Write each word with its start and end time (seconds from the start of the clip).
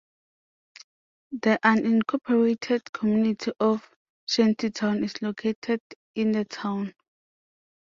The 1.31 1.59
unincorporated 1.63 2.91
community 2.91 3.51
of 3.59 3.87
Shantytown 4.27 5.03
is 5.03 5.21
located 5.21 5.81
in 6.15 6.31
the 6.31 6.43
town. 6.43 6.95